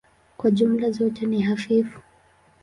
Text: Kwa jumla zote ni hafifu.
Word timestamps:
Kwa 0.37 0.51
jumla 0.51 0.91
zote 0.91 1.25
ni 1.25 1.41
hafifu. 1.41 2.01